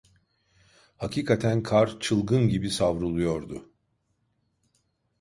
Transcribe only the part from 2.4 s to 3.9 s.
gibi savruluyordu.